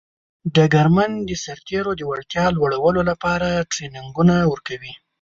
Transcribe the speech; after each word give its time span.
ډګرمن 0.55 1.11
د 1.29 1.31
سرتیرو 1.43 1.91
د 1.97 2.01
وړتیا 2.09 2.45
لوړولو 2.57 3.01
لپاره 3.09 3.47
ټرینینګ 3.71 4.11
ورکوي. 4.51 4.93